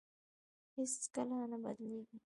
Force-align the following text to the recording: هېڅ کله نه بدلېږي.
هېڅ 0.75 0.93
کله 1.15 1.35
نه 1.51 1.57
بدلېږي. 1.63 2.17